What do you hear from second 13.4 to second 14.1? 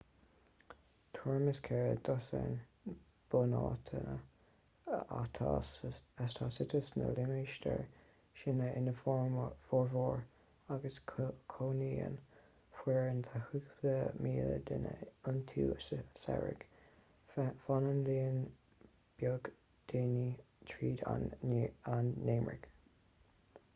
chúpla